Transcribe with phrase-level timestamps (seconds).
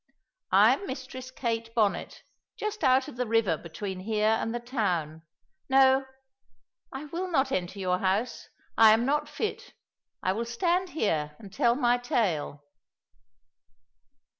[0.51, 2.23] I am Mistress Kate Bonnet,
[2.57, 5.21] just out of the river between here and the town.
[5.69, 6.05] No,
[6.91, 9.75] I will not enter your house, I am not fit;
[10.23, 12.63] I will stand here and tell my tale."